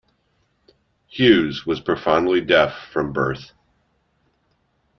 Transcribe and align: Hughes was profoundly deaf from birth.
Hughes 1.09 1.63
was 1.67 1.79
profoundly 1.79 2.41
deaf 2.41 2.73
from 2.91 3.13
birth. 3.13 3.51